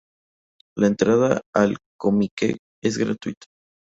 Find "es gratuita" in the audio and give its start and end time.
2.83-3.45